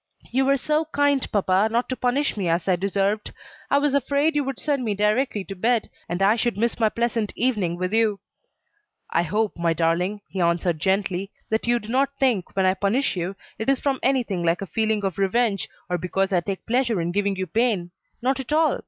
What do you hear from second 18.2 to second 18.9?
Not at all.